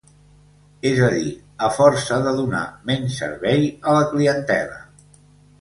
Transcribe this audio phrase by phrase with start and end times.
[0.91, 1.33] És a dir,
[1.67, 2.63] a força de donar
[2.93, 4.83] menys servei a la clientela.